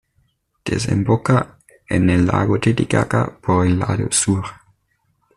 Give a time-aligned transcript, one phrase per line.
[0.65, 4.43] Desemboca en el lago Titicaca por el lado sur.